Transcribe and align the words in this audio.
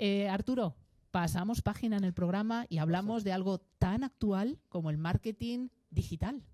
Eh, 0.00 0.28
Arturo, 0.28 0.76
pasamos 1.10 1.60
página 1.60 1.96
en 1.96 2.04
el 2.04 2.14
programa 2.14 2.66
y 2.68 2.78
hablamos 2.78 3.24
de 3.24 3.32
algo 3.32 3.58
tan 3.78 4.04
actual 4.04 4.60
como 4.68 4.90
el 4.90 4.96
marketing 4.96 5.70
digital. 5.90 6.44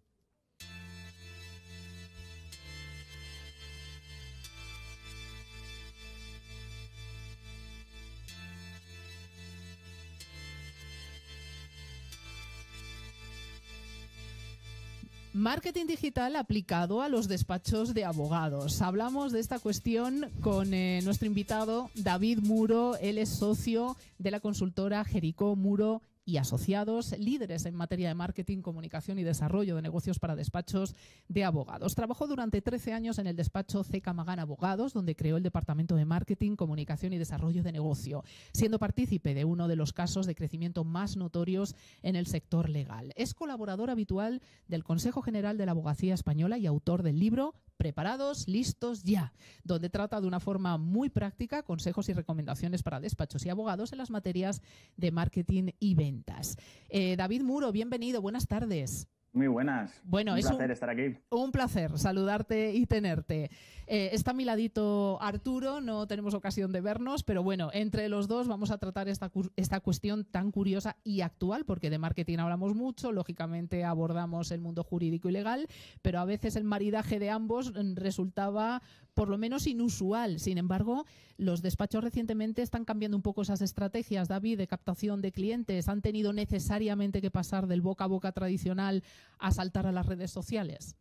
Marketing 15.35 15.87
digital 15.87 16.37
aplicado 16.37 17.03
a 17.03 17.09
los 17.09 17.27
despachos 17.27 17.93
de 17.93 18.05
abogados. 18.05 18.81
Hablamos 18.81 19.33
de 19.33 19.41
esta 19.41 19.59
cuestión 19.59 20.31
con 20.41 20.73
eh, 20.73 21.01
nuestro 21.03 21.27
invitado 21.27 21.91
David 21.97 22.39
Muro. 22.39 22.95
Él 23.01 23.19
es 23.19 23.31
socio 23.31 23.97
de 24.19 24.31
la 24.31 24.39
consultora 24.39 25.05
Jericó 25.05 25.57
Muro 25.57 26.03
y 26.25 26.39
asociados, 26.39 27.17
líderes 27.19 27.67
en 27.67 27.75
materia 27.75 28.09
de 28.09 28.15
marketing, 28.15 28.63
comunicación 28.63 29.19
y 29.19 29.25
desarrollo 29.25 29.77
de 29.77 29.83
negocios 29.83 30.19
para 30.19 30.37
despachos 30.37 30.95
de 31.29 31.45
abogados. 31.45 31.95
Trabajó 31.95 32.27
durante 32.27 32.63
13 32.63 32.93
años 32.93 33.19
en 33.19 33.27
el 33.27 33.37
despacho 33.37 33.85
CK 33.85 34.15
Magán 34.15 34.39
Abogados, 34.39 34.93
donde 34.93 35.17
creó 35.17 35.37
el 35.37 35.43
departamento 35.43 35.97
de 35.97 36.05
marketing, 36.05 36.57
comunicación 36.57 37.13
y 37.13 37.19
desarrollo 37.19 37.63
de 37.63 37.73
negocio, 37.73 38.25
siendo 38.53 38.79
partícipe 38.79 39.35
de 39.35 39.45
uno 39.45 39.69
de 39.69 39.77
los 39.77 39.93
casos 39.93 40.27
de 40.27 40.35
crecimiento 40.35 40.85
más 40.85 41.17
notorios 41.17 41.75
en 42.03 42.17
el 42.17 42.27
sector 42.27 42.69
legal. 42.71 43.13
Es 43.17 43.35
colaborador 43.35 43.91
habitual 43.91 44.41
del 44.69 44.85
Consejo 44.85 45.23
General 45.23 45.59
de 45.59 45.67
la 45.67 45.73
Abogacía 45.73 46.15
Española 46.15 46.59
y 46.59 46.67
autor 46.67 47.03
del 47.03 47.19
libro 47.19 47.55
preparados, 47.77 48.49
listos, 48.49 49.03
ya, 49.03 49.33
donde 49.63 49.91
trata 49.91 50.21
de 50.21 50.27
una 50.27 50.41
forma 50.41 50.79
muy 50.79 51.11
práctica 51.11 51.63
consejos 51.63 52.09
y 52.09 52.13
recomendaciones 52.13 52.83
para 52.83 53.01
despachos 53.01 53.45
y 53.45 53.51
abogados 53.51 53.93
en 53.93 53.99
las 53.99 54.11
materias 54.11 54.63
de 54.97 55.11
marketing 55.11 55.71
y 55.79 55.95
ventas. 55.95 56.57
Eh, 56.89 57.17
David 57.17 57.43
Muro, 57.43 57.73
bienvenido, 57.73 58.21
buenas 58.23 58.47
tardes. 58.47 59.09
Muy 59.35 59.49
buenas. 59.49 60.01
Bueno, 60.05 60.35
un 60.35 60.41
placer 60.41 60.71
estar 60.71 60.89
aquí. 60.89 61.17
Un 61.29 61.51
placer 61.51 61.99
saludarte 61.99 62.73
y 62.73 62.87
tenerte. 62.87 63.51
Eh, 63.89 64.11
está 64.13 64.31
a 64.31 64.35
mi 64.35 64.45
ladito 64.45 65.21
Arturo, 65.21 65.81
no 65.81 66.07
tenemos 66.07 66.35
ocasión 66.35 66.71
de 66.71 66.81
vernos, 66.81 67.25
pero 67.25 67.43
bueno, 67.43 67.69
entre 67.75 68.09
los 68.09 68.29
dos 68.29 68.47
vamos 68.47 68.71
a 68.71 68.79
tratar 68.79 69.09
esta, 69.09 69.33
esta 69.57 69.81
cuestión 69.81 70.25
tan 70.25 70.53
curiosa 70.53 70.97
y 71.03 71.21
actual, 71.21 71.65
porque 71.65 71.91
de 71.91 71.99
marketing 71.99 72.39
hablamos 72.39 72.77
mucho, 72.77 73.11
lógicamente 73.11 73.85
abordamos 73.85 74.53
el 74.53 74.61
mundo 74.61 74.85
jurídico 74.85 75.29
y 75.29 75.33
legal, 75.33 75.67
pero 76.01 76.21
a 76.21 76.25
veces 76.25 76.55
el 76.55 76.65
maridaje 76.65 77.19
de 77.19 77.31
ambos 77.31 77.75
resultaba 77.97 78.83
por 79.15 79.29
lo 79.29 79.39
menos 79.39 79.67
inusual. 79.67 80.41
Sin 80.41 80.59
embargo, 80.59 81.07
los 81.37 81.63
despachos 81.63 82.03
recientemente 82.03 82.63
están 82.63 82.85
cambiando 82.85 83.17
un 83.17 83.23
poco 83.23 83.43
esas 83.43 83.63
estrategias, 83.63 84.29
David, 84.29 84.59
de 84.59 84.67
captación 84.67 85.21
de 85.21 85.33
clientes. 85.33 85.89
¿Han 85.89 86.03
tenido 86.03 86.33
necesariamente 86.33 87.21
que 87.21 87.31
pasar 87.31 87.67
del 87.67 87.81
boca 87.81 88.05
a 88.05 88.09
boca 88.09 88.33
tradicional 88.33 89.03
a 89.39 89.51
saltar 89.51 89.87
a 89.87 89.93
las 89.93 90.07
redes 90.07 90.31
sociales? 90.31 90.97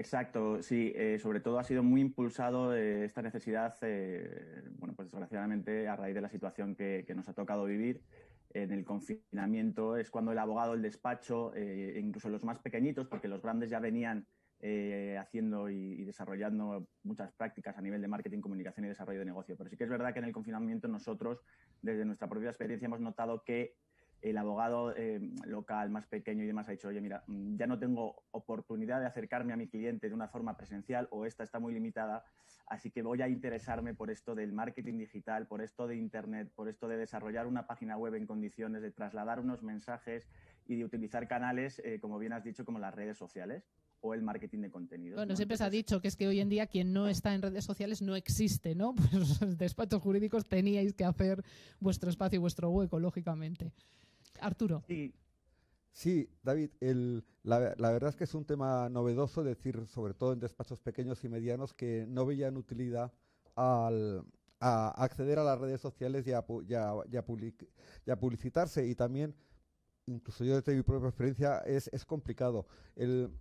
Exacto, 0.00 0.62
sí, 0.62 0.94
eh, 0.96 1.18
sobre 1.18 1.40
todo 1.40 1.58
ha 1.58 1.64
sido 1.64 1.82
muy 1.82 2.00
impulsado 2.00 2.74
eh, 2.74 3.04
esta 3.04 3.20
necesidad, 3.20 3.76
eh, 3.82 4.62
bueno, 4.78 4.94
pues 4.94 5.10
desgraciadamente 5.10 5.88
a 5.88 5.94
raíz 5.94 6.14
de 6.14 6.22
la 6.22 6.30
situación 6.30 6.74
que, 6.74 7.04
nos 7.14 7.28
ha 7.28 7.34
tocado 7.34 7.66
vivir 7.66 8.02
en 8.54 8.72
el 8.72 8.82
confinamiento, 8.82 9.98
es 9.98 10.10
cuando 10.10 10.32
el 10.32 10.38
abogado, 10.38 10.72
el 10.72 10.80
despacho, 10.80 11.52
incluso 11.54 12.30
los 12.30 12.44
más 12.44 12.58
pequeñitos, 12.60 13.08
porque 13.08 13.28
los 13.28 13.42
grandes 13.42 13.68
ya 13.68 13.78
venían 13.78 14.26
haciendo 15.18 15.68
y, 15.68 16.02
desarrollando 16.04 16.88
muchas 17.02 17.30
prácticas 17.34 17.76
a 17.76 17.82
nivel 17.82 18.00
de 18.00 18.08
marketing, 18.08 18.40
comunicación 18.40 18.86
y 18.86 18.88
desarrollo 18.88 19.18
de 19.18 19.26
negocio. 19.26 19.54
Pero 19.58 19.68
sí 19.68 19.76
que 19.76 19.84
es 19.84 19.90
verdad 19.90 20.14
que 20.14 20.20
en 20.20 20.24
el 20.24 20.32
confinamiento 20.32 20.88
nosotros, 20.88 21.42
desde 21.82 22.06
nuestra 22.06 22.26
propia 22.26 22.48
experiencia, 22.48 22.86
hemos 22.86 23.00
notado 23.00 23.44
que 23.44 23.76
el 24.22 24.36
abogado 24.36 24.94
eh, 24.96 25.20
local 25.46 25.90
más 25.90 26.06
pequeño 26.06 26.44
y 26.44 26.46
demás 26.46 26.68
ha 26.68 26.72
dicho, 26.72 26.88
oye, 26.88 27.00
mira, 27.00 27.24
mm, 27.26 27.56
ya 27.56 27.66
no 27.66 27.78
tengo 27.78 28.22
oportunidad 28.32 29.00
de 29.00 29.06
acercarme 29.06 29.52
a 29.52 29.56
mi 29.56 29.68
cliente 29.68 30.08
de 30.08 30.14
una 30.14 30.28
forma 30.28 30.56
presencial 30.56 31.08
o 31.10 31.26
esta 31.26 31.42
está 31.42 31.58
muy 31.58 31.72
limitada, 31.72 32.24
así 32.66 32.90
que 32.90 33.02
voy 33.02 33.22
a 33.22 33.28
interesarme 33.28 33.94
por 33.94 34.10
esto 34.10 34.34
del 34.34 34.52
marketing 34.52 34.98
digital, 34.98 35.46
por 35.46 35.62
esto 35.62 35.86
de 35.86 35.96
Internet, 35.96 36.50
por 36.54 36.68
esto 36.68 36.88
de 36.88 36.96
desarrollar 36.96 37.46
una 37.46 37.66
página 37.66 37.96
web 37.96 38.14
en 38.14 38.26
condiciones, 38.26 38.82
de 38.82 38.90
trasladar 38.90 39.40
unos 39.40 39.62
mensajes 39.62 40.28
y 40.66 40.76
de 40.76 40.84
utilizar 40.84 41.26
canales, 41.26 41.80
eh, 41.84 41.98
como 42.00 42.18
bien 42.18 42.32
has 42.32 42.44
dicho, 42.44 42.64
como 42.64 42.78
las 42.78 42.94
redes 42.94 43.16
sociales 43.16 43.64
o 44.02 44.14
el 44.14 44.22
marketing 44.22 44.60
de 44.60 44.70
contenido. 44.70 45.16
Bueno, 45.16 45.36
siempre 45.36 45.56
se 45.56 45.64
ha 45.64 45.70
dicho 45.70 46.00
que 46.00 46.08
es 46.08 46.16
que 46.16 46.26
hoy 46.26 46.40
en 46.40 46.48
día 46.48 46.66
quien 46.66 46.92
no 46.92 47.08
está 47.08 47.34
en 47.34 47.42
redes 47.42 47.64
sociales 47.64 48.02
no 48.02 48.16
existe, 48.16 48.74
¿no? 48.74 48.94
Pues 49.10 49.12
los 49.12 49.58
despachos 49.58 50.00
jurídicos 50.02 50.46
teníais 50.46 50.94
que 50.94 51.04
hacer 51.04 51.42
vuestro 51.80 52.10
espacio, 52.10 52.40
vuestro 52.40 52.70
hueco, 52.70 52.98
lógicamente. 52.98 53.72
Arturo. 54.40 54.82
Sí. 54.86 55.14
Sí, 55.92 56.30
David, 56.42 56.70
la, 57.42 57.58
verdad 57.58 58.10
es 58.10 58.16
que 58.16 58.24
es 58.24 58.34
un 58.34 58.44
tema 58.44 58.88
novedoso 58.88 59.42
decir, 59.42 59.86
sobre 59.88 60.14
todo 60.14 60.32
en 60.32 60.40
despachos 60.40 60.80
pequeños 60.80 61.24
y 61.24 61.28
medianos, 61.28 61.74
que 61.74 62.06
no 62.08 62.24
veían 62.24 62.56
utilidad 62.56 63.12
al, 63.56 64.24
a 64.60 64.90
acceder 65.02 65.38
a 65.38 65.44
las 65.44 65.58
redes 65.58 65.80
sociales 65.80 66.26
y 66.26 66.32
a, 66.32 66.42
publicitarse. 68.16 68.86
Y 68.86 68.94
también, 68.94 69.34
incluso 70.06 70.44
yo 70.44 70.54
desde 70.54 70.76
mi 70.76 70.82
propia 70.82 71.08
experiencia, 71.08 71.58
es, 71.60 71.88
es 71.92 72.04
complicado. 72.04 72.66
El, 72.94 73.32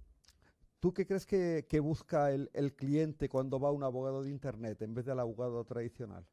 ¿Tú 0.79 0.93
qué 0.93 1.05
crees 1.05 1.25
que, 1.25 1.79
busca 1.81 2.31
el, 2.31 2.73
cliente 2.75 3.27
cuando 3.27 3.59
va 3.59 3.67
a 3.67 3.73
un 3.73 3.83
abogado 3.83 4.23
de 4.23 4.29
Internet 4.29 4.81
en 4.81 4.93
vez 4.93 5.05
del 5.05 5.19
abogado 5.19 5.65
tradicional? 5.65 6.25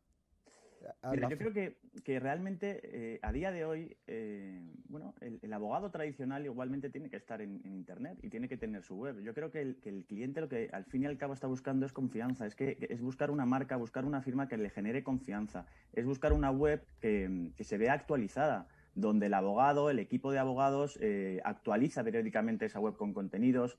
Yo 1.31 1.39
creo 1.39 1.53
que, 1.53 2.21
realmente 2.21 2.81
eh, 2.83 3.19
a 3.23 3.33
día 3.33 3.51
de 3.51 3.65
hoy, 3.65 3.97
eh, 4.07 4.63
bueno, 4.89 5.15
el, 5.21 5.53
abogado 5.53 5.91
tradicional 5.91 6.45
igualmente 6.45 6.91
tiene 6.91 7.09
que 7.09 7.17
estar 7.17 7.41
en, 7.41 7.61
Internet 7.65 8.19
y 8.23 8.29
tiene 8.29 8.49
que 8.49 8.57
tener 8.57 8.83
su 8.83 8.97
web. 8.97 9.21
Yo 9.23 9.35
creo 9.35 9.51
que 9.51 9.61
el, 9.61 10.05
cliente 10.07 10.41
lo 10.41 10.49
que 10.49 10.69
al 10.73 10.85
fin 10.85 11.03
y 11.03 11.07
al 11.07 11.17
cabo 11.17 11.35
está 11.35 11.47
buscando 11.47 11.87
es 11.87 11.93
confianza, 11.93 12.47
es 12.47 12.55
que 12.55 12.77
es 12.91 13.01
buscar 13.01 13.31
una 13.31 13.47
marca, 13.47 13.77
buscar 13.77 14.05
una 14.05 14.23
firma 14.23 14.49
que 14.49 14.57
le 14.57 14.71
genere 14.71 15.03
confianza, 15.03 15.67
es 15.93 16.05
buscar 16.05 16.33
una 16.33 16.51
web 16.51 16.85
que 17.01 17.53
se 17.61 17.79
vea 17.79 17.93
actualizada 17.93 18.69
donde 18.95 19.27
el 19.27 19.35
abogado, 19.35 19.91
el 19.91 19.99
equipo 19.99 20.33
de 20.33 20.39
abogados 20.39 20.99
eh, 21.03 21.41
actualiza 21.45 22.03
periódicamente 22.03 22.65
esa 22.65 22.81
web 22.81 22.97
con 22.97 23.13
contenidos, 23.13 23.79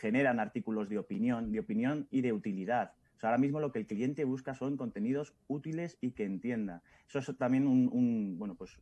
generan 0.00 0.38
artículos 0.38 0.88
de 0.88 0.98
opinión, 0.98 1.50
de 1.50 1.58
opinión 1.58 2.06
y 2.10 2.20
de 2.20 2.32
utilidad. 2.32 2.92
Ahora 3.26 3.38
mismo 3.38 3.60
lo 3.60 3.72
que 3.72 3.78
el 3.78 3.86
cliente 3.86 4.24
busca 4.24 4.54
son 4.54 4.76
contenidos 4.76 5.34
útiles 5.48 5.98
y 6.00 6.12
que 6.12 6.24
entienda. 6.24 6.82
Eso 7.08 7.18
es 7.18 7.36
también 7.38 7.66
un, 7.66 8.38
bueno, 8.38 8.54
pues, 8.54 8.78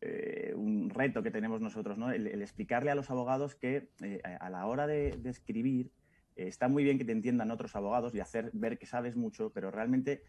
eh, 0.00 0.52
un 0.56 0.90
reto 0.90 1.22
que 1.22 1.30
tenemos 1.30 1.60
nosotros, 1.60 1.98
¿no? 1.98 2.10
el, 2.10 2.26
explicarle 2.42 2.90
a 2.90 2.94
los 2.94 3.10
abogados 3.10 3.54
que 3.54 3.88
a 4.40 4.50
la 4.50 4.66
hora 4.66 4.86
de, 4.86 5.18
escribir 5.24 5.90
está 6.36 6.68
muy 6.68 6.84
bien 6.84 6.98
que 6.98 7.04
te 7.04 7.12
entiendan 7.12 7.50
otros 7.50 7.74
abogados 7.74 8.14
y 8.14 8.20
hacer 8.20 8.50
ver 8.52 8.78
que 8.78 8.86
sabes 8.86 9.16
mucho, 9.16 9.50
pero 9.50 9.70
realmente 9.70 10.22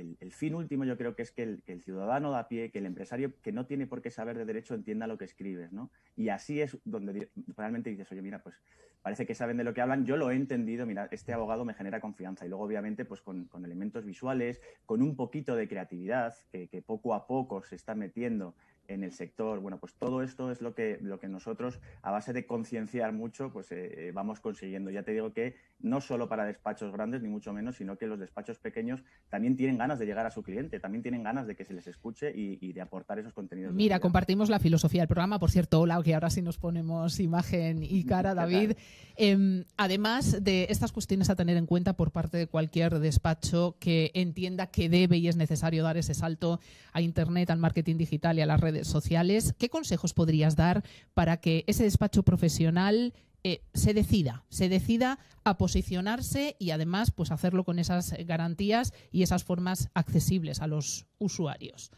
el, 0.00 0.32
fin 0.32 0.54
último 0.54 0.84
yo 0.84 0.96
creo 0.96 1.14
que 1.14 1.22
es 1.22 1.32
que 1.32 1.42
el, 1.42 1.82
ciudadano 1.82 2.30
da 2.30 2.48
pie, 2.48 2.70
que 2.70 2.78
el 2.78 2.86
empresario 2.86 3.32
que 3.42 3.52
no 3.52 3.66
tiene 3.66 3.86
por 3.86 4.02
qué 4.02 4.10
saber 4.10 4.36
de 4.36 4.44
derecho 4.44 4.74
entienda 4.74 5.06
lo 5.06 5.18
que 5.18 5.24
escribes, 5.24 5.72
¿no? 5.72 5.90
Y 6.16 6.28
así 6.28 6.60
es 6.60 6.78
donde 6.84 7.28
realmente 7.56 7.90
dices, 7.90 8.10
oye, 8.12 8.22
mira, 8.22 8.42
pues 8.42 8.60
parece 9.02 9.26
que 9.26 9.34
saben 9.34 9.56
de 9.56 9.64
lo 9.64 9.72
que 9.72 9.80
hablan, 9.80 10.04
yo 10.04 10.16
lo 10.16 10.30
he 10.30 10.34
entendido, 10.34 10.86
mira, 10.86 11.08
este 11.10 11.32
abogado 11.32 11.64
me 11.64 11.74
genera 11.74 12.00
confianza. 12.00 12.44
Y 12.44 12.48
luego, 12.48 12.64
obviamente, 12.64 13.04
pues 13.04 13.20
con, 13.22 13.48
elementos 13.64 14.04
visuales, 14.04 14.60
con 14.84 15.02
un 15.02 15.16
poquito 15.16 15.54
de 15.54 15.68
creatividad 15.68 16.34
que, 16.50 16.68
que, 16.68 16.82
poco 16.82 17.14
a 17.14 17.26
poco 17.26 17.62
se 17.62 17.76
está 17.76 17.94
metiendo 17.94 18.54
en 18.88 19.04
el 19.04 19.12
sector. 19.12 19.60
Bueno, 19.60 19.78
pues 19.78 19.94
todo 19.94 20.22
esto 20.22 20.50
es 20.50 20.60
lo 20.60 20.74
que, 20.74 20.98
lo 21.00 21.18
que 21.18 21.28
nosotros, 21.28 21.80
a 22.02 22.10
base 22.10 22.32
de 22.32 22.46
concienciar 22.46 23.12
mucho, 23.12 23.52
pues 23.52 23.72
eh, 23.72 24.08
eh, 24.08 24.12
vamos 24.12 24.40
consiguiendo. 24.40 24.90
Ya 24.90 25.02
te 25.02 25.12
digo 25.12 25.32
que 25.32 25.56
no 25.80 26.00
solo 26.00 26.28
para 26.28 26.44
despachos 26.44 26.92
grandes, 26.92 27.22
ni 27.22 27.28
mucho 27.28 27.52
menos, 27.52 27.76
sino 27.76 27.96
que 27.96 28.06
los 28.06 28.18
despachos 28.18 28.58
pequeños 28.58 29.02
también 29.28 29.56
tienen 29.56 29.78
ganas 29.78 29.98
de 29.98 30.06
llegar 30.06 30.26
a 30.26 30.30
su 30.30 30.42
cliente, 30.42 30.80
también 30.80 31.02
tienen 31.02 31.22
ganas 31.22 31.46
de 31.46 31.56
que 31.56 31.64
se 31.64 31.74
les 31.74 31.86
escuche 31.86 32.32
y, 32.34 32.72
de 32.72 32.80
aportar 32.80 33.18
esos 33.18 33.32
contenidos. 33.32 33.74
Mira, 33.74 34.00
compartimos 34.00 34.50
la 34.50 34.58
filosofía 34.58 35.02
del 35.02 35.08
programa, 35.08 35.38
por 35.38 35.50
cierto, 35.50 35.80
hola, 35.80 36.02
que 36.02 36.14
ahora 36.14 36.30
sí 36.30 36.42
nos 36.42 36.58
ponemos 36.58 37.20
imagen 37.20 37.82
y 37.82 38.04
cara, 38.06 38.34
David. 38.34 38.72
Em, 39.16 39.64
además 39.76 40.44
de 40.44 40.66
estas 40.68 40.92
cuestiones 40.92 41.30
a 41.30 41.36
tener 41.36 41.56
en 41.56 41.66
cuenta 41.66 41.94
por 41.94 42.10
parte 42.10 42.36
de 42.36 42.46
cualquier 42.46 42.98
despacho 42.98 43.76
que 43.80 44.10
entienda 44.14 44.66
que 44.66 44.88
debe 44.88 45.16
y 45.16 45.28
es 45.28 45.36
necesario 45.36 45.82
dar 45.82 45.96
ese 45.96 46.14
salto 46.14 46.60
a 46.92 47.00
Internet, 47.00 47.50
al 47.50 47.58
marketing 47.58 47.96
digital 47.96 48.38
y 48.38 48.42
a 48.42 48.46
las 48.46 48.60
redes 48.60 48.75
sociales, 48.84 49.54
¿qué 49.58 49.68
consejos 49.68 50.14
podrías 50.14 50.56
dar 50.56 50.82
para 51.14 51.38
que 51.38 51.64
ese 51.66 51.84
despacho 51.84 52.22
profesional 52.22 53.14
eh, 53.44 53.62
se 53.74 53.94
decida, 53.94 54.44
se 54.48 54.68
decida 54.68 55.18
a 55.44 55.56
posicionarse 55.56 56.56
y 56.58 56.72
además 56.72 57.12
pues 57.12 57.30
hacerlo 57.30 57.64
con 57.64 57.78
esas 57.78 58.14
garantías 58.26 58.92
y 59.12 59.22
esas 59.22 59.44
formas 59.44 59.88
accesibles 59.94 60.60
a 60.60 60.66
los 60.66 61.06
usuarios? 61.18 61.92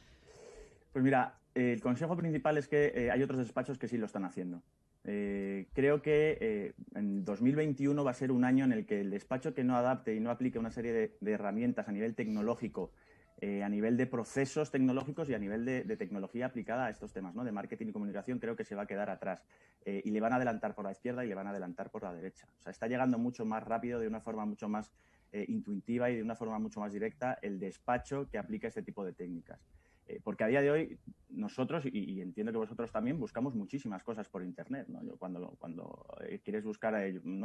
Pues 0.93 1.03
mira, 1.03 1.39
el 1.55 1.81
consejo 1.81 2.17
principal 2.17 2.59
es 2.59 2.69
que 2.69 2.93
eh, 2.95 3.11
hay 3.11 3.23
otros 3.23 3.39
despachos 3.39 3.79
que 3.79 3.89
sí 3.89 3.97
lo 3.97 4.07
están 4.07 4.25
haciendo. 4.25 4.63
Eh, 5.05 5.69
creo 5.73 6.03
que 6.03 6.75
en 6.95 7.25
2021 7.25 8.05
va 8.05 8.11
a 8.11 8.15
ser 8.15 8.31
un 8.31 8.45
año 8.45 8.67
en 8.67 8.73
el 8.73 8.85
que 8.85 9.01
el 9.01 9.11
despacho 9.11 9.55
que 9.55 9.65
no 9.65 9.77
adapte 9.77 10.15
y 10.15 10.21
no 10.21 10.31
aplique 10.31 10.59
una 10.59 10.71
serie 10.71 11.17
de 11.19 11.33
herramientas 11.33 11.89
a 11.89 11.93
nivel 11.93 12.15
tecnológico 12.15 12.93
eh, 13.41 13.63
a 13.63 13.69
nivel 13.69 13.97
de 13.97 14.07
procesos 14.09 14.73
tecnológicos 14.73 15.29
y 15.31 15.35
a 15.35 15.39
nivel 15.39 15.65
de, 15.65 15.97
tecnología 15.97 16.47
aplicada 16.47 16.87
a 16.87 16.91
estos 16.91 17.13
temas, 17.13 17.37
¿no? 17.37 17.45
De 17.45 17.53
marketing 17.53 17.87
y 17.87 17.93
comunicación 17.93 18.41
creo 18.41 18.57
que 18.57 18.65
se 18.65 18.75
va 18.75 18.83
a 18.83 18.87
quedar 18.87 19.11
atrás. 19.11 19.45
Eh, 19.85 20.03
y 20.05 20.11
le 20.11 20.21
van 20.21 20.33
a 20.33 20.37
adelantar 20.37 20.75
por 20.75 20.85
la 20.85 20.91
izquierda 20.91 21.25
y 21.25 21.29
le 21.29 21.37
van 21.37 21.47
a 21.47 21.51
adelantar 21.51 21.89
por 21.91 22.03
la 22.03 22.13
derecha. 22.13 22.49
O 22.59 22.63
sea, 22.63 22.73
está 22.73 22.89
llegando 22.89 23.17
mucho 23.17 23.45
más 23.45 23.63
rápido, 23.63 24.01
de 24.01 24.09
una 24.09 24.21
forma 24.21 24.45
mucho 24.45 24.69
más 24.69 24.91
eh, 25.31 25.45
intuitiva 25.47 26.11
y 26.11 26.17
de 26.17 26.23
una 26.23 26.35
forma 26.35 26.59
mucho 26.59 26.81
más 26.81 26.93
directa 26.93 27.39
el 27.41 27.61
despacho 27.61 28.29
que 28.29 28.39
aplica 28.39 28.67
este 28.67 28.83
tipo 28.83 29.05
de 29.05 29.13
técnicas. 29.13 29.61
Eh, 30.09 30.21
porque 30.25 30.45
a 30.45 30.47
día 30.47 30.63
de 30.63 30.71
hoy 30.71 30.99
nosotros, 31.29 31.85
y, 31.85 32.21
entiendo 32.23 32.51
que 32.51 32.59
vosotros 32.59 32.91
también, 32.91 33.21
buscamos 33.21 33.55
muchísimas 33.55 34.03
cosas 34.03 34.29
por 34.29 34.43
Internet. 34.43 34.89
cuando, 35.19 36.07
eh, 36.27 36.41
quieres 36.43 36.65
buscar, 36.65 36.95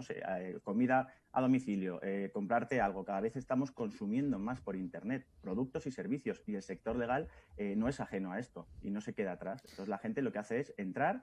sé, 0.01 0.24
comida 0.63 1.13
a 1.31 1.42
domicilio, 1.42 2.00
comprarte 2.31 2.80
algo, 2.80 3.04
cada 3.04 3.19
vez 3.19 3.36
estamos 3.36 3.71
consumiendo 3.71 4.39
más 4.39 4.62
por 4.62 4.77
Internet 4.77 5.27
productos 5.42 5.86
y 5.86 5.92
servicios 5.92 6.42
y 6.48 6.56
el 6.56 6.63
sector 6.63 6.95
legal 6.95 7.27
no 7.75 7.88
es 7.88 8.00
ajeno 8.00 8.31
a 8.31 8.39
esto 8.39 8.68
y 8.81 8.89
no 8.89 9.01
se 9.01 9.13
queda 9.13 9.33
atrás. 9.33 9.62
Entonces 9.66 9.89
la 9.89 9.98
gente 9.98 10.21
lo 10.21 10.31
que 10.31 10.39
hace 10.39 10.59
es 10.59 10.74
entrar, 10.77 11.21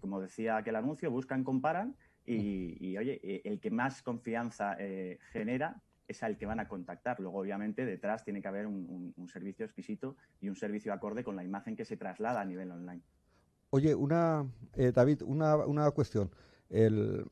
como 0.00 0.20
decía 0.20 0.56
aquel 0.56 0.76
anuncio, 0.76 1.10
buscan, 1.10 1.44
comparan 1.44 1.96
y, 2.24 2.76
y, 2.80 2.96
oye, 2.96 3.20
el 3.44 3.60
que 3.60 3.70
más 3.70 4.02
confianza 4.02 4.76
genera 5.32 5.80
es 6.10 6.22
al 6.22 6.36
que 6.36 6.46
van 6.46 6.60
a 6.60 6.68
contactar. 6.68 7.20
Luego, 7.20 7.38
obviamente, 7.38 7.84
detrás 7.84 8.24
tiene 8.24 8.42
que 8.42 8.48
haber 8.48 8.66
un, 8.66 9.14
servicio 9.32 9.64
exquisito 9.64 10.16
y 10.40 10.48
un 10.48 10.56
servicio 10.56 10.92
acorde 10.92 11.24
con 11.24 11.36
la 11.36 11.44
imagen 11.44 11.76
que 11.76 11.84
se 11.84 11.96
traslada 11.96 12.40
a 12.40 12.44
nivel 12.44 12.70
online. 12.70 13.02
Oye, 13.70 13.94
una, 13.94 14.46
eh, 14.74 14.92
David, 14.92 15.22
una, 15.22 15.56
una 15.56 15.90
cuestión. 15.92 16.30
Eh, 16.70 17.24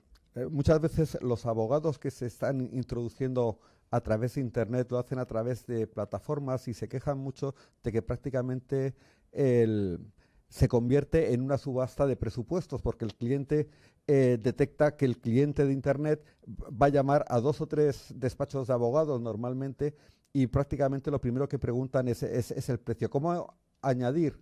muchas 0.51 0.81
veces 0.81 1.19
los 1.21 1.47
abogados 1.47 1.99
que 1.99 2.11
se 2.11 2.27
están 2.27 2.61
introduciendo 2.61 3.59
a 3.91 4.01
través 4.01 4.35
de 4.35 4.43
Internet 4.43 4.91
lo 4.91 4.99
hacen 4.99 5.19
a 5.19 5.27
través 5.27 5.67
de 5.67 5.87
plataformas 5.87 6.69
y 6.69 6.75
se 6.75 6.89
quejan 6.89 7.19
mucho 7.19 7.55
de 7.83 7.93
que 7.93 8.03
prácticamente 8.03 8.95
el, 9.33 10.01
se 10.49 10.69
convierte 10.69 11.33
en 11.33 11.43
una 11.43 11.59
subasta 11.59 12.07
de 12.07 12.17
presupuestos 12.17 12.83
porque 12.83 13.05
el 13.05 13.15
cliente 13.15 13.69
eh, 14.11 14.39
detecta 14.41 14.97
que 14.97 15.05
el 15.05 15.19
cliente 15.19 15.67
de 15.67 15.73
Internet 15.75 16.25
va 16.49 16.87
a 16.87 16.89
llamar 16.89 17.27
a 17.29 17.41
dos 17.41 17.61
o 17.61 17.67
tres 17.67 18.11
despachos 18.17 18.67
de 18.67 18.73
abogados 18.73 19.21
normalmente 19.21 19.95
y 20.33 20.47
prácticamente 20.47 21.11
lo 21.11 21.21
primero 21.21 21.47
que 21.47 21.59
preguntan 21.59 22.09
es, 22.09 22.23
el 22.23 22.81
precio. 22.81 23.11
¿Cómo 23.11 23.55
añadir 23.83 24.41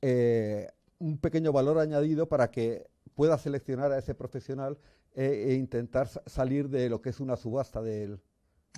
eh, 0.00 0.68
un 1.00 1.18
pequeño 1.18 1.50
valor 1.50 1.80
añadido 1.80 2.28
para 2.28 2.52
que 2.52 2.86
pueda 3.16 3.36
seleccionar 3.36 3.90
a 3.90 3.98
ese 3.98 4.14
profesional 4.14 4.78
eh, 5.16 5.46
e 5.48 5.54
intentar 5.54 6.06
salir 6.06 6.68
de 6.68 6.88
lo 6.88 7.02
que 7.02 7.08
es 7.08 7.18
una 7.18 7.34
subasta 7.34 7.82
del, 7.82 8.20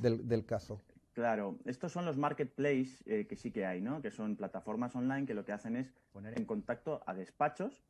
del, 0.01 0.47
caso? 0.47 0.81
Claro, 1.13 1.59
estos 1.67 1.93
son 1.93 2.07
los 2.07 2.17
marketplaces 2.17 3.05
que 3.05 3.37
sí 3.37 3.51
que 3.51 3.67
hay, 3.67 3.83
¿no? 3.83 4.01
Que 4.01 4.11
son 4.11 4.37
plataformas 4.37 4.97
online 4.97 5.27
que 5.27 5.35
lo 5.35 5.45
que 5.45 5.53
hacen 5.53 5.77
es 5.77 5.93
poner 6.11 6.39
en 6.39 6.47
contacto 6.47 7.03
a 7.05 7.13
despachos 7.13 7.85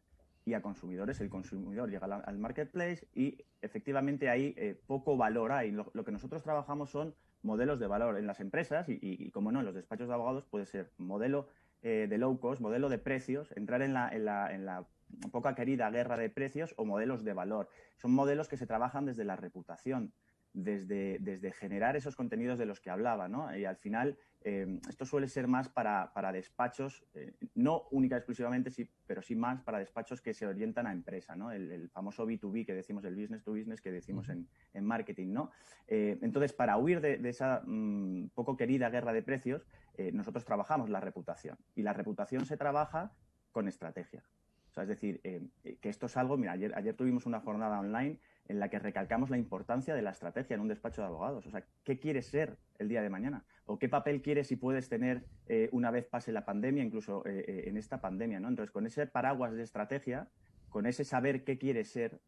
y 0.44 0.54
a 0.54 0.62
consumidores. 0.62 1.20
El 1.20 1.30
consumidor 1.30 1.90
llega 1.90 2.06
al 2.06 2.38
marketplace 2.38 3.06
y 3.14 3.38
efectivamente 3.60 4.28
ahí 4.28 4.54
eh, 4.56 4.80
poco 4.86 5.16
valor 5.16 5.52
hay. 5.52 5.70
Lo, 5.70 6.04
que 6.04 6.12
nosotros 6.12 6.42
trabajamos 6.42 6.90
son 6.90 7.14
modelos 7.42 7.78
de 7.80 7.86
valor 7.86 8.18
en 8.18 8.26
las 8.26 8.40
empresas 8.40 8.86
y, 8.88 9.30
como 9.30 9.52
no, 9.52 9.60
en 9.60 9.66
los 9.66 9.74
despachos 9.74 10.08
de 10.08 10.14
abogados 10.14 10.44
puede 10.44 10.66
ser 10.66 10.90
modelo 10.98 11.48
eh, 11.82 12.06
de 12.08 12.18
low 12.18 12.38
cost, 12.38 12.60
modelo 12.60 12.88
de 12.88 12.98
precios, 12.98 13.52
entrar 13.56 13.82
en 13.82 13.94
la, 13.94 14.08
en 14.08 14.24
la, 14.24 14.54
en 14.54 14.64
la 14.64 14.86
poca 15.30 15.54
querida 15.54 15.90
guerra 15.90 16.16
de 16.16 16.30
precios 16.30 16.74
o 16.76 16.84
modelos 16.84 17.24
de 17.24 17.32
valor. 17.32 17.68
Son 17.96 18.12
modelos 18.12 18.48
que 18.48 18.56
se 18.56 18.66
trabajan 18.66 19.06
desde 19.06 19.24
la 19.24 19.36
reputación 19.36 20.12
desde, 20.54 21.18
desde 21.20 21.52
generar 21.52 21.96
esos 21.96 22.16
contenidos 22.16 22.58
de 22.58 22.66
los 22.66 22.80
que 22.80 22.90
hablaba, 22.90 23.28
¿no? 23.28 23.56
Y 23.56 23.64
al 23.64 23.76
final 23.76 24.18
eh, 24.44 24.80
esto 24.88 25.04
suele 25.04 25.28
ser 25.28 25.48
más 25.48 25.68
para, 25.68 26.32
despachos, 26.32 27.04
eh, 27.14 27.34
no 27.54 27.88
única 27.90 28.16
exclusivamente, 28.16 28.70
sí, 28.70 28.88
pero 29.06 29.22
sí 29.22 29.34
más 29.34 29.60
para 29.62 29.78
despachos 29.78 30.20
que 30.20 30.34
se 30.34 30.46
orientan 30.46 30.86
a 30.86 30.92
empresa, 30.92 31.36
¿no? 31.36 31.52
El, 31.52 31.88
famoso 31.90 32.26
B2B 32.26 32.66
que 32.66 32.74
decimos, 32.74 33.04
el 33.04 33.14
business 33.14 33.42
to 33.42 33.52
business 33.52 33.80
que 33.80 33.90
decimos 33.90 34.28
en, 34.28 34.48
marketing, 34.84 35.32
¿no? 35.32 35.50
Eh, 35.86 36.18
entonces, 36.22 36.52
para 36.52 36.76
huir 36.76 37.00
de, 37.00 37.28
esa 37.28 37.62
mm, 37.64 38.30
poco 38.34 38.56
querida 38.56 38.90
guerra 38.90 39.12
de 39.12 39.22
precios, 39.22 39.66
nosotros 40.12 40.44
trabajamos 40.44 40.88
la 40.88 41.00
reputación 41.00 41.58
y 41.74 41.82
la 41.82 41.92
reputación 41.92 42.46
se 42.46 42.56
trabaja 42.56 43.12
con 43.52 43.68
estrategia. 43.68 44.24
O 44.70 44.72
sea, 44.72 44.84
es 44.84 44.88
decir, 44.88 45.20
que 45.22 45.88
esto 45.88 46.06
es 46.06 46.16
algo, 46.16 46.38
mira, 46.38 46.52
ayer, 46.52 46.72
ayer 46.74 46.94
tuvimos 46.94 47.26
una 47.26 47.40
jornada 47.40 47.78
online 47.78 48.18
en 48.48 48.58
la 48.58 48.68
que 48.68 48.78
recalcamos 48.78 49.30
la 49.30 49.38
importancia 49.38 49.94
de 49.94 50.02
la 50.02 50.10
estrategia 50.10 50.54
en 50.54 50.60
un 50.60 50.68
despacho 50.68 51.00
de 51.00 51.06
abogados. 51.06 51.46
O 51.46 51.50
sea, 51.50 51.64
¿qué 51.84 51.98
quieres 51.98 52.26
ser 52.26 52.58
el 52.78 52.88
día 52.88 53.02
de 53.02 53.10
mañana? 53.10 53.44
¿O 53.66 53.78
qué 53.78 53.88
papel 53.88 54.22
quieres 54.22 54.50
y 54.52 54.56
puedes 54.56 54.88
tener 54.88 55.24
eh, 55.46 55.68
una 55.72 55.90
vez 55.90 56.06
pase 56.06 56.32
la 56.32 56.44
pandemia, 56.44 56.82
incluso 56.82 57.24
eh, 57.26 57.44
eh, 57.46 57.64
en 57.66 57.76
esta 57.76 58.00
pandemia? 58.00 58.40
¿no? 58.40 58.48
Entonces, 58.48 58.72
con 58.72 58.86
ese 58.86 59.06
paraguas 59.06 59.52
de 59.52 59.62
estrategia, 59.62 60.28
con 60.68 60.86
ese 60.86 61.04
saber 61.04 61.44
qué 61.44 61.58
quieres 61.58 61.90
ser 61.90 62.20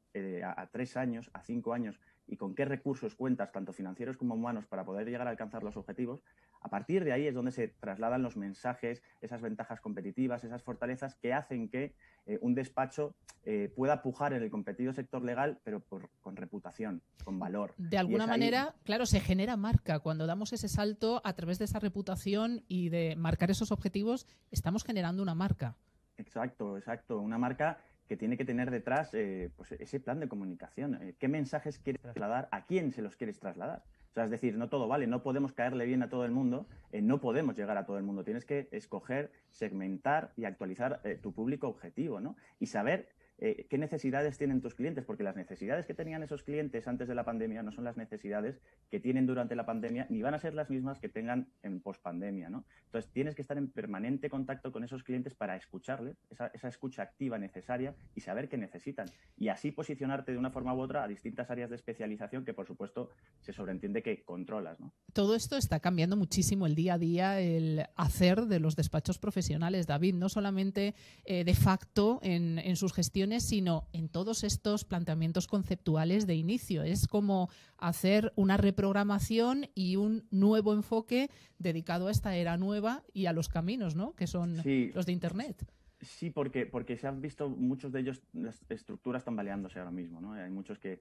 a, 0.44 0.68
tres 0.70 0.96
años, 0.96 1.30
a 1.32 1.42
cinco 1.42 1.72
años 1.72 1.98
y 2.26 2.36
con 2.36 2.54
qué 2.54 2.64
recursos 2.64 3.14
cuentas, 3.14 3.52
tanto 3.52 3.72
financieros 3.72 4.16
como 4.16 4.34
humanos, 4.34 4.66
para 4.66 4.84
poder 4.84 5.06
llegar 5.06 5.26
a 5.26 5.30
alcanzar 5.30 5.62
los 5.62 5.76
objetivos, 5.76 6.22
a 6.60 6.68
partir 6.68 7.04
de 7.04 7.12
ahí 7.12 7.26
es 7.26 7.34
donde 7.34 7.52
se 7.52 7.68
trasladan 7.68 8.22
los 8.22 8.36
mensajes, 8.36 9.02
esas 9.20 9.42
ventajas 9.42 9.80
competitivas, 9.80 10.44
esas 10.44 10.62
fortalezas 10.62 11.14
que 11.16 11.32
hacen 11.32 11.68
que 11.68 11.94
eh, 12.26 12.38
un 12.40 12.54
despacho 12.54 13.14
eh, 13.44 13.70
pueda 13.76 14.02
pujar 14.02 14.32
en 14.32 14.42
el 14.42 14.50
competido 14.50 14.92
sector 14.94 15.22
legal, 15.22 15.60
pero 15.64 15.82
con 16.20 16.36
reputación, 16.36 17.02
con 17.24 17.38
valor. 17.38 17.74
De 17.76 17.98
alguna 17.98 18.26
manera, 18.26 18.74
claro, 18.84 19.04
se 19.04 19.20
genera 19.20 19.56
marca. 19.56 19.98
Cuando 20.00 20.26
damos 20.26 20.52
ese 20.52 20.68
salto 20.68 21.20
a 21.24 21.34
través 21.34 21.58
de 21.58 21.66
esa 21.66 21.78
reputación 21.78 22.64
y 22.68 22.88
de 22.88 23.14
marcar 23.16 23.50
esos 23.50 23.70
objetivos, 23.70 24.26
estamos 24.50 24.84
generando 24.84 25.22
una 25.22 25.34
marca. 25.34 25.76
Exacto, 26.16 26.78
exacto. 26.78 27.18
Una 27.18 27.38
marca 27.38 27.78
que 28.08 28.16
tiene 28.16 28.36
que 28.36 28.44
tener 28.44 28.70
detrás 28.70 29.14
eh, 29.14 29.50
pues 29.56 29.72
ese 29.72 30.00
plan 30.00 30.20
de 30.20 30.28
comunicación. 30.28 31.14
¿Qué 31.18 31.28
mensajes 31.28 31.78
quieres 31.78 32.02
trasladar? 32.02 32.48
¿A 32.50 32.64
quién 32.64 32.92
se 32.92 33.02
los 33.02 33.16
quieres 33.16 33.38
trasladar? 33.38 33.82
O 34.10 34.14
sea, 34.14 34.26
es 34.26 34.30
decir, 34.30 34.56
no 34.56 34.68
todo 34.68 34.86
vale, 34.86 35.08
no 35.08 35.24
podemos 35.24 35.52
caerle 35.52 35.86
bien 35.86 36.04
a 36.04 36.08
todo 36.08 36.24
el 36.24 36.30
mundo, 36.30 36.68
eh, 36.92 37.02
no 37.02 37.20
podemos 37.20 37.56
llegar 37.56 37.76
a 37.78 37.84
todo 37.84 37.98
el 37.98 38.04
mundo. 38.04 38.22
Tienes 38.22 38.44
que 38.44 38.68
escoger, 38.70 39.32
segmentar 39.50 40.30
y 40.36 40.44
actualizar 40.44 41.00
eh, 41.02 41.18
tu 41.20 41.32
público 41.32 41.66
objetivo, 41.66 42.20
¿no? 42.20 42.36
Y 42.60 42.66
saber 42.66 43.08
eh, 43.38 43.66
qué 43.68 43.78
necesidades 43.78 44.38
tienen 44.38 44.60
tus 44.60 44.74
clientes, 44.74 45.04
porque 45.04 45.24
las 45.24 45.34
necesidades 45.34 45.86
que 45.86 45.94
tenían 45.94 46.22
esos 46.22 46.44
clientes 46.44 46.86
antes 46.86 47.08
de 47.08 47.14
la 47.14 47.24
pandemia 47.24 47.62
no 47.62 47.72
son 47.72 47.84
las 47.84 47.96
necesidades 47.96 48.60
que 48.90 49.00
tienen 49.00 49.26
durante 49.26 49.56
la 49.56 49.66
pandemia, 49.66 50.06
ni 50.08 50.22
van 50.22 50.34
a 50.34 50.38
ser 50.38 50.54
las 50.54 50.70
mismas 50.70 51.00
que 51.00 51.08
tengan 51.08 51.48
en 51.62 51.80
pospandemia, 51.80 52.48
¿no? 52.48 52.64
Entonces, 52.86 53.10
tienes 53.12 53.34
que 53.34 53.42
estar 53.42 53.58
en 53.58 53.68
permanente 53.68 54.30
contacto 54.30 54.70
con 54.70 54.84
esos 54.84 55.02
clientes 55.02 55.34
para 55.34 55.56
escucharles, 55.56 56.16
esa, 56.30 56.68
escucha 56.68 57.02
activa 57.02 57.36
necesaria 57.38 57.94
y 58.14 58.20
saber 58.20 58.48
qué 58.48 58.56
necesitan. 58.56 59.08
Y 59.36 59.48
así 59.48 59.72
posicionarte 59.72 60.30
de 60.30 60.38
una 60.38 60.50
forma 60.50 60.72
u 60.72 60.80
otra 60.80 61.02
a 61.02 61.08
distintas 61.08 61.50
áreas 61.50 61.70
de 61.70 61.76
especialización 61.76 62.44
que, 62.44 62.54
por 62.54 62.66
supuesto, 62.66 63.10
se 63.40 63.52
sobreentiende 63.52 64.02
que 64.02 64.22
controlas, 64.22 64.78
¿no? 64.78 64.92
Todo 65.12 65.34
esto 65.34 65.56
está 65.56 65.80
cambiando 65.80 66.16
muchísimo 66.16 66.66
el 66.66 66.76
día 66.76 66.94
a 66.94 66.98
día, 66.98 67.40
el 67.40 67.84
hacer 67.96 68.42
de 68.42 68.60
los 68.60 68.76
despachos 68.76 69.18
profesionales, 69.18 69.88
David, 69.88 70.14
no 70.14 70.28
solamente 70.28 70.94
eh, 71.24 71.42
de 71.42 71.54
facto 71.54 72.20
en, 72.22 72.58
en 72.58 72.76
sus 72.76 72.92
gestiones, 72.92 73.23
sino 73.40 73.88
en 73.92 74.08
todos 74.08 74.44
estos 74.44 74.84
planteamientos 74.84 75.46
conceptuales 75.46 76.26
de 76.26 76.34
inicio. 76.34 76.82
Es 76.82 77.06
como 77.06 77.48
hacer 77.78 78.32
una 78.36 78.56
reprogramación 78.56 79.66
y 79.74 79.96
un 79.96 80.26
nuevo 80.30 80.72
enfoque 80.72 81.30
dedicado 81.58 82.08
a 82.08 82.10
esta 82.10 82.36
era 82.36 82.56
nueva 82.56 83.02
y 83.12 83.26
a 83.26 83.32
los 83.32 83.48
caminos, 83.48 83.94
¿no? 83.96 84.14
Que 84.14 84.26
son 84.26 84.56
los 84.56 85.06
de 85.06 85.12
Internet. 85.12 85.64
Sí, 86.00 86.30
porque, 86.30 86.66
porque 86.66 86.96
se 86.96 87.06
han 87.06 87.20
visto 87.20 87.48
muchos 87.48 87.92
de 87.92 88.00
ellos, 88.00 88.22
las 88.32 88.60
estructuras 88.68 89.24
tambaleándose 89.24 89.78
ahora 89.78 89.90
mismo, 89.90 90.20
¿no? 90.20 90.34
Hay 90.34 90.50
muchos 90.50 90.78
que, 90.78 91.00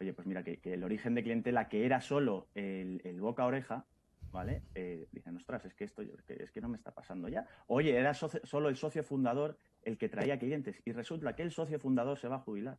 oye, 0.00 0.12
pues 0.12 0.26
mira, 0.26 0.42
que, 0.42 0.58
el 0.64 0.82
origen 0.82 1.14
de 1.14 1.22
cliente, 1.22 1.52
la 1.52 1.68
que 1.68 1.86
era 1.86 2.00
solo 2.00 2.48
el, 2.54 3.00
el 3.04 3.20
boca-oreja, 3.20 3.86
¿vale? 4.32 4.62
Eh, 4.74 5.08
dicen, 5.12 5.36
ostras, 5.36 5.64
es 5.64 5.74
que 5.74 5.84
esto 5.84 6.02
es 6.02 6.50
que 6.50 6.60
no 6.60 6.68
me 6.68 6.76
está 6.76 6.92
pasando 6.92 7.28
ya. 7.28 7.46
Oye, 7.66 7.96
era 7.96 8.14
solo 8.14 8.68
el 8.68 8.76
socio 8.76 9.02
fundador 9.02 9.58
el 9.82 9.98
que 9.98 10.08
traía 10.08 10.38
clientes 10.38 10.80
y 10.84 10.92
resulta 10.92 11.34
que 11.34 11.42
el 11.42 11.50
socio 11.50 11.78
fundador 11.78 12.18
se 12.18 12.28
va 12.28 12.36
a 12.36 12.40
jubilar. 12.40 12.78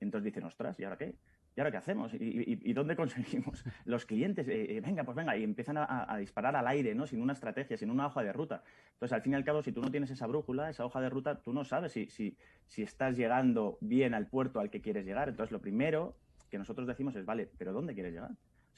Entonces 0.00 0.24
dicen, 0.24 0.44
ostras, 0.44 0.78
¿y 0.80 0.84
ahora 0.84 0.96
qué? 0.96 1.14
¿Y 1.56 1.60
ahora 1.60 1.70
qué 1.72 1.76
hacemos? 1.78 2.12
¿Y, 2.14 2.72
dónde 2.72 2.96
conseguimos 2.96 3.64
los 3.84 4.06
clientes? 4.06 4.48
Eh, 4.48 4.76
eh, 4.76 4.80
venga, 4.80 5.04
pues 5.04 5.16
venga, 5.16 5.36
y 5.36 5.44
empiezan 5.44 5.76
a, 5.78 6.16
disparar 6.18 6.56
al 6.56 6.66
aire, 6.66 6.94
¿no? 6.94 7.06
Sin 7.06 7.20
una 7.20 7.32
estrategia, 7.32 7.76
sin 7.76 7.90
una 7.90 8.06
hoja 8.06 8.22
de 8.22 8.32
ruta. 8.32 8.62
Entonces, 8.92 9.12
al 9.12 9.22
fin 9.22 9.32
y 9.32 9.36
al 9.36 9.44
cabo, 9.44 9.62
si 9.62 9.72
tú 9.72 9.82
no 9.82 9.90
tienes 9.90 10.10
esa 10.10 10.26
brújula, 10.26 10.70
esa 10.70 10.84
hoja 10.84 11.00
de 11.00 11.10
ruta, 11.10 11.42
tú 11.42 11.52
no 11.52 11.64
sabes 11.64 11.92
si, 11.92 12.08
si, 12.08 12.36
si 12.66 12.82
estás 12.82 13.16
llegando 13.16 13.78
bien 13.80 14.14
al 14.14 14.26
puerto 14.26 14.60
al 14.60 14.70
que 14.70 14.80
quieres 14.80 15.04
llegar. 15.04 15.28
Entonces, 15.28 15.52
lo 15.52 15.60
primero 15.60 16.16
que 16.50 16.58
nosotros 16.58 16.86
decimos 16.86 17.14
es, 17.16 17.24
vale, 17.24 17.48
pero 17.58 17.72
¿dónde 17.72 17.94
quieres 17.94 18.12
llegar? 18.12 18.30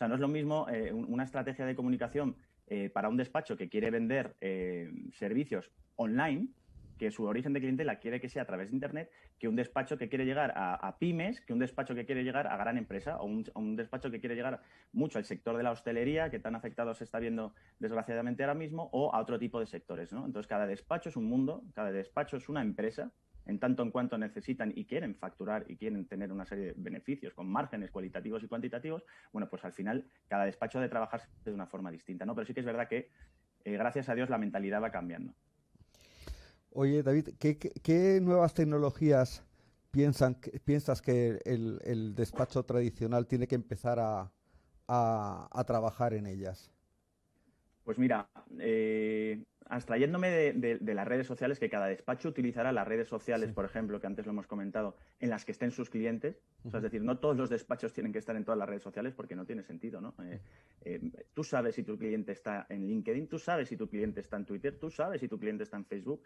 O 0.02 0.04
sea, 0.04 0.08
no 0.08 0.16
es 0.16 0.20
lo 0.20 0.28
mismo 0.28 0.66
eh, 0.68 0.92
una 0.92 1.24
estrategia 1.24 1.64
de 1.64 1.76
comunicación 1.76 2.36
para 2.94 3.10
un 3.10 3.18
despacho 3.18 3.54
que 3.54 3.68
quiere 3.68 3.90
vender 3.90 4.34
servicios 5.12 5.70
online 5.96 6.48
que 7.02 7.10
su 7.10 7.24
origen 7.24 7.52
de 7.52 7.58
cliente 7.58 7.84
la 7.84 7.98
quiere 7.98 8.20
que 8.20 8.28
sea 8.28 8.42
a 8.42 8.46
través 8.46 8.70
de 8.70 8.76
Internet, 8.76 9.10
que 9.40 9.48
un 9.48 9.56
despacho 9.56 9.98
que 9.98 10.08
quiere 10.08 10.24
llegar 10.24 10.52
a, 10.54 10.96
pymes, 11.00 11.40
que 11.40 11.52
un 11.52 11.58
despacho 11.58 11.96
que 11.96 12.06
quiere 12.06 12.22
llegar 12.22 12.46
a 12.46 12.56
gran 12.56 12.78
empresa 12.78 13.16
o 13.16 13.24
un, 13.24 13.74
despacho 13.74 14.08
que 14.08 14.20
quiere 14.20 14.36
llegar 14.36 14.60
mucho 14.92 15.18
al 15.18 15.24
sector 15.24 15.56
de 15.56 15.64
la 15.64 15.72
hostelería, 15.72 16.30
que 16.30 16.38
tan 16.38 16.54
afectado 16.54 16.94
se 16.94 17.02
está 17.02 17.18
viendo 17.18 17.54
desgraciadamente 17.80 18.44
ahora 18.44 18.54
mismo, 18.54 18.88
o 18.92 19.12
a 19.12 19.20
otro 19.20 19.36
tipo 19.36 19.58
de 19.58 19.66
sectores. 19.66 20.12
¿no? 20.12 20.24
Entonces, 20.24 20.46
cada 20.46 20.64
despacho 20.64 21.08
es 21.08 21.16
un 21.16 21.24
mundo, 21.24 21.64
cada 21.74 21.90
despacho 21.90 22.36
es 22.36 22.48
una 22.48 22.62
empresa, 22.62 23.10
en 23.46 23.58
tanto 23.58 23.82
en 23.82 23.90
cuanto 23.90 24.18
necesitan 24.18 24.72
y 24.74 24.84
quieren 24.84 25.14
facturar 25.14 25.64
y 25.68 25.76
quieren 25.76 26.06
tener 26.06 26.32
una 26.32 26.44
serie 26.44 26.66
de 26.66 26.74
beneficios 26.76 27.34
con 27.34 27.48
márgenes 27.48 27.90
cualitativos 27.90 28.42
y 28.42 28.48
cuantitativos, 28.48 29.04
bueno, 29.32 29.48
pues 29.48 29.64
al 29.64 29.72
final 29.72 30.06
cada 30.28 30.44
despacho 30.44 30.78
ha 30.78 30.82
de 30.82 30.88
trabajar 30.88 31.22
de 31.44 31.52
una 31.52 31.66
forma 31.66 31.90
distinta, 31.90 32.24
¿no? 32.24 32.34
Pero 32.34 32.46
sí 32.46 32.54
que 32.54 32.60
es 32.60 32.66
verdad 32.66 32.88
que, 32.88 33.10
eh, 33.64 33.72
gracias 33.72 34.08
a 34.08 34.14
Dios, 34.14 34.30
la 34.30 34.38
mentalidad 34.38 34.82
va 34.82 34.90
cambiando. 34.90 35.34
Oye, 36.74 37.02
David, 37.02 37.30
¿qué, 37.38 38.18
nuevas 38.22 38.54
tecnologías 38.54 39.44
piensan, 39.90 40.38
piensas 40.64 41.02
que 41.02 41.38
el, 41.44 42.14
despacho 42.14 42.64
tradicional 42.64 43.26
tiene 43.26 43.46
que 43.46 43.54
empezar 43.54 43.98
a, 44.00 44.32
trabajar 45.66 46.14
en 46.14 46.26
ellas? 46.26 46.71
Pues 47.84 47.98
mira, 47.98 48.28
eh, 48.60 49.42
abstrayéndome 49.66 50.30
de, 50.52 50.94
las 50.94 51.08
redes 51.08 51.26
sociales, 51.26 51.58
que 51.58 51.68
cada 51.68 51.86
despacho 51.86 52.28
utilizará 52.28 52.70
las 52.70 52.86
redes 52.86 53.08
sociales, 53.08 53.52
por 53.52 53.64
ejemplo, 53.64 54.00
que 54.00 54.06
antes 54.06 54.24
lo 54.24 54.32
hemos 54.32 54.46
comentado, 54.46 54.96
en 55.18 55.30
las 55.30 55.44
que 55.44 55.52
estén 55.52 55.72
sus 55.72 55.90
clientes. 55.90 56.40
es 56.64 56.82
decir, 56.82 57.02
no 57.02 57.18
todos 57.18 57.36
los 57.36 57.50
despachos 57.50 57.92
tienen 57.92 58.12
que 58.12 58.18
estar 58.18 58.36
en 58.36 58.44
todas 58.44 58.58
las 58.58 58.68
redes 58.68 58.82
sociales 58.82 59.14
porque 59.14 59.34
no 59.34 59.46
tiene 59.46 59.64
sentido, 59.64 60.00
¿no? 60.00 60.14
Eh, 60.22 60.40
eh, 60.84 61.00
tú 61.34 61.42
sabes 61.42 61.74
si 61.74 61.82
tu 61.82 61.98
cliente 61.98 62.32
está 62.32 62.66
en 62.68 62.86
LinkedIn, 62.86 63.28
tú 63.28 63.38
sabes 63.38 63.68
si 63.68 63.76
tu 63.76 63.88
cliente 63.88 64.20
está 64.20 64.36
en 64.36 64.44
Twitter, 64.44 64.78
tú 64.78 64.90
sabes 64.90 65.20
si 65.20 65.28
tu 65.28 65.38
cliente 65.38 65.64
está 65.64 65.76
en 65.76 65.86
Facebook. 65.86 66.22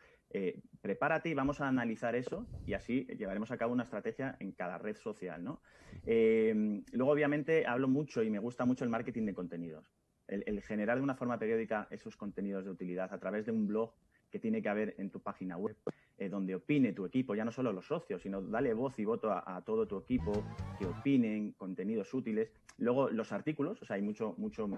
Prepárate 0.82 1.30
y 1.30 1.34
vamos 1.34 1.60
a 1.60 1.68
analizar 1.68 2.14
eso 2.16 2.46
y 2.66 2.74
así 2.74 3.06
llevaremos 3.16 3.50
a 3.50 3.56
cabo 3.56 3.72
una 3.72 3.84
estrategia 3.84 4.36
en 4.40 4.52
cada 4.52 4.76
red 4.76 4.96
social, 4.96 5.42
¿no? 5.42 5.62
luego, 6.04 7.10
obviamente, 7.10 7.64
hablo 7.66 7.88
mucho 7.88 8.22
y 8.22 8.28
me 8.28 8.38
gusta 8.38 8.66
mucho 8.66 8.84
el 8.84 8.90
marketing 8.90 9.24
de 9.24 9.34
contenidos 9.34 9.95
el, 10.28 10.62
generar 10.62 10.98
de 10.98 11.04
una 11.04 11.14
forma 11.14 11.38
periódica 11.38 11.86
esos 11.90 12.16
contenidos 12.16 12.64
de 12.64 12.70
utilidad 12.70 13.12
a 13.12 13.18
través 13.18 13.46
de 13.46 13.52
un 13.52 13.66
blog 13.66 13.92
que 14.30 14.38
tiene 14.38 14.60
que 14.60 14.68
haber 14.68 14.94
en 14.98 15.10
tu 15.10 15.20
página 15.20 15.56
web, 15.56 15.76
eh, 16.18 16.28
donde 16.28 16.54
opine 16.54 16.92
tu 16.92 17.06
equipo, 17.06 17.34
ya 17.34 17.44
no 17.44 17.52
solo 17.52 17.72
los 17.72 17.86
socios, 17.86 18.22
sino 18.22 18.42
dale 18.42 18.74
voz 18.74 18.98
y 18.98 19.04
voto 19.04 19.30
a, 19.30 19.62
todo 19.64 19.86
tu 19.86 19.98
equipo, 19.98 20.32
que 20.78 20.86
opinen 20.86 21.52
contenidos 21.52 22.12
útiles. 22.12 22.50
Luego 22.78 23.08
los 23.08 23.32
artículos, 23.32 23.80
o 23.82 23.84
sea, 23.84 23.96
hay 23.96 24.02
mucho, 24.02 24.34
mucho 24.36 24.68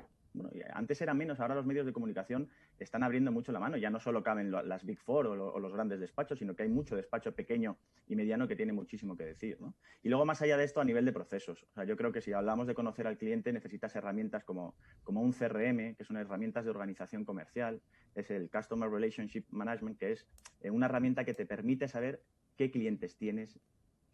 antes 0.72 1.00
era 1.00 1.14
menos, 1.14 1.40
ahora 1.40 1.54
los 1.54 1.66
medios 1.66 1.86
de 1.86 1.92
comunicación 1.92 2.48
están 2.78 3.02
abriendo 3.02 3.32
mucho 3.32 3.52
la 3.52 3.60
mano. 3.60 3.76
Ya 3.76 3.90
no 3.90 4.00
solo 4.00 4.22
caben 4.22 4.50
las 4.50 4.84
Big 4.84 4.98
Four 4.98 5.26
o, 5.26 5.58
los 5.58 5.72
grandes 5.72 6.00
despachos, 6.00 6.38
sino 6.38 6.54
que 6.54 6.62
hay 6.62 6.68
mucho 6.68 6.96
despacho 6.96 7.32
pequeño 7.32 7.76
y 8.06 8.16
mediano 8.16 8.48
que 8.48 8.56
tiene 8.56 8.72
muchísimo 8.72 9.16
que 9.16 9.24
decir. 9.24 9.58
Y 10.02 10.08
luego, 10.08 10.24
más 10.24 10.42
allá 10.42 10.56
de 10.56 10.64
esto, 10.64 10.80
a 10.80 10.84
nivel 10.84 11.04
de 11.04 11.12
procesos. 11.12 11.66
Yo 11.86 11.96
creo 11.96 12.12
que 12.12 12.20
si 12.20 12.32
hablamos 12.32 12.66
de 12.66 12.74
conocer 12.74 13.06
al 13.06 13.18
cliente, 13.18 13.52
necesitas 13.52 13.94
herramientas 13.96 14.44
como, 14.44 14.74
como 15.04 15.22
un 15.22 15.32
CRM, 15.32 15.94
que 15.94 16.04
son 16.04 16.16
herramientas 16.16 16.64
de 16.64 16.70
organización 16.70 17.24
comercial, 17.24 17.80
es 18.14 18.30
el 18.30 18.50
Customer 18.50 18.90
Relationship 18.90 19.44
Management, 19.50 19.98
que 19.98 20.12
es 20.12 20.26
eh, 20.60 20.70
una 20.70 20.86
herramienta 20.86 21.24
que 21.24 21.34
te 21.34 21.46
permite 21.46 21.88
saber 21.88 22.22
qué 22.56 22.70
clientes 22.70 23.16
tienes, 23.16 23.58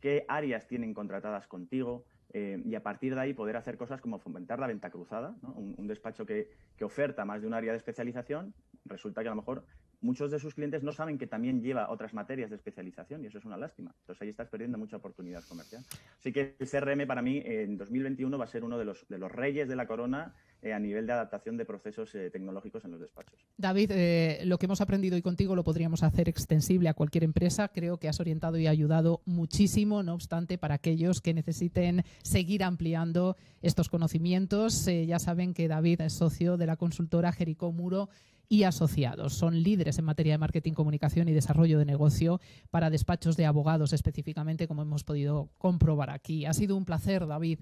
qué 0.01 0.25
áreas 0.29 0.67
tienen 0.67 0.93
contratadas 0.93 1.47
contigo, 1.47 2.05
eh, 2.33 2.61
y 2.65 2.75
a 2.75 2.83
partir 2.83 3.15
de 3.15 3.21
ahí 3.21 3.35
poder 3.35 3.57
hacer 3.57 3.77
cosas 3.77 4.01
como 4.01 4.19
fomentar 4.19 4.59
la 4.59 4.67
venta 4.67 4.91
cruzada, 4.91 5.35
un, 5.55 5.87
despacho 5.87 6.27
que, 6.27 6.51
que, 6.77 6.85
oferta 6.85 7.25
más 7.25 7.43
de 7.43 7.47
un 7.47 7.55
área 7.55 7.73
de 7.73 7.79
especialización, 7.79 8.55
resulta 8.85 9.23
que 9.23 9.29
a 9.29 9.31
lo 9.31 9.37
mejor 9.37 9.65
muchos 10.05 10.31
de 10.31 10.39
sus 10.39 10.55
clientes 10.55 10.83
no 10.83 10.93
saben 10.93 11.19
que 11.19 11.27
también 11.27 11.63
lleva 11.63 11.91
otras 11.91 12.13
materias 12.13 12.51
de 12.51 12.57
especialización 12.57 13.25
y 13.25 13.27
eso 13.27 13.39
es 13.39 13.45
una 13.45 13.57
lástima. 13.57 13.95
Entonces 14.01 14.23
ahí 14.23 14.29
estás 14.29 14.49
perdiendo 14.49 14.79
mucha 14.79 14.99
oportunidad 14.99 15.43
comercial. 15.45 15.83
Así 16.19 16.33
que 16.33 16.57
el 16.59 16.69
CRM 16.69 17.07
para 17.07 17.23
mí 17.23 17.43
en 17.45 17.79
2021 17.79 18.37
va 18.39 18.45
a 18.45 18.49
ser 18.49 18.65
uno 18.65 18.79
de 18.79 18.85
los, 18.85 19.09
de 19.09 19.19
los 19.19 19.33
reyes 19.33 19.69
de 19.69 19.77
la 19.77 19.87
corona 19.87 20.35
eh, 20.65 20.73
a 20.73 20.79
nivel 20.79 21.07
de 21.07 21.13
adaptación 21.13 21.59
de 21.59 21.67
procesos 21.67 22.15
eh, 22.15 22.31
tecnológicos 22.31 22.85
en 22.87 22.93
los 22.93 23.01
despachos. 23.01 23.39
David, 23.59 23.91
eh, 23.93 24.41
lo 24.45 24.57
que 24.57 24.65
hemos 24.65 24.81
aprendido 24.81 25.15
hoy 25.15 25.21
contigo 25.21 25.55
lo 25.55 25.63
podríamos 25.63 26.03
hacer 26.03 26.29
extensible 26.29 26.89
a 26.89 26.95
cualquier 26.95 27.23
empresa. 27.23 27.69
Creo 27.69 27.99
que 27.99 28.09
has 28.09 28.19
orientado 28.19 28.57
y 28.57 28.67
ayudado 28.67 29.21
muchísimo, 29.27 30.03
no 30.03 30.15
obstante, 30.15 30.57
para 30.57 30.77
aquellos 30.77 31.21
que 31.21 31.35
necesiten 31.35 32.05
seguir 32.23 32.65
ampliando 32.65 33.37
estos 33.61 33.91
conocimientos. 33.91 34.87
ya 34.87 35.19
saben 35.19 35.53
que 35.53 35.69
David 35.69 36.01
es 36.01 36.15
socio 36.15 36.57
de 36.57 36.67
la 36.67 36.77
consultora 36.77 37.33
Jericó 37.33 37.71
Muro 37.71 38.09
y 38.49 38.63
asociados. 38.63 39.35
Son 39.35 39.63
líderes 39.63 39.99
en 39.99 40.07
materia 40.07 40.33
de 40.33 40.39
marketing, 40.39 40.73
comunicación 40.73 41.29
y 41.29 41.33
desarrollo 41.33 41.79
de 41.79 41.85
negocio 41.85 42.41
para 42.71 42.91
despachos 42.91 43.37
de 43.37 43.47
abogados 43.47 43.93
específicamente, 43.93 44.67
como 44.67 44.83
hemos 44.83 45.05
podido 45.05 45.51
comprobar 45.59 46.11
aquí. 46.11 46.47
Ha 46.47 46.55
sido 46.55 46.77
un 46.77 46.85
placer, 46.85 47.27
David. 47.27 47.61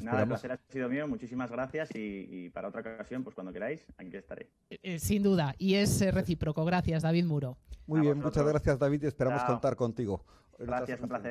Nada, 0.00 0.22
el 0.22 0.28
placer 0.28 0.52
ha 0.52 0.58
sido 0.70 0.88
mío, 0.88 1.06
muchísimas 1.06 1.50
gracias 1.50 1.90
y, 1.94 2.48
para 2.50 2.68
otra 2.68 2.80
ocasión, 2.80 3.22
pues 3.22 3.34
cuando 3.34 3.52
queráis, 3.52 3.84
aquí 3.98 4.16
estaré. 4.16 4.48
Eh, 4.70 4.78
eh, 4.82 4.98
sin 4.98 5.22
duda, 5.22 5.54
y 5.58 5.74
es 5.74 6.00
eh, 6.00 6.10
recíproco. 6.10 6.64
Gracias, 6.64 7.02
David 7.02 7.26
Muro. 7.26 7.58
Muy 7.86 8.00
bien, 8.00 8.18
muchas 8.18 8.46
gracias, 8.46 8.78
David, 8.78 9.02
y 9.02 9.06
esperamos 9.06 9.42
contar 9.44 9.76
contigo. 9.76 10.24
Gracias, 10.58 11.00
un 11.00 11.08
placer. 11.08 11.30